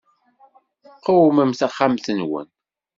Qewmem 1.03 1.51
taxxamt-nwen. 1.59 2.47